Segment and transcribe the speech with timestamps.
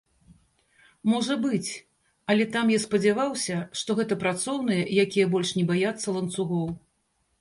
[1.11, 1.69] Можа быць,
[2.33, 6.67] але там я спадзяваўся, што гэта працоўныя, якія больш не баяцца ланцугоў.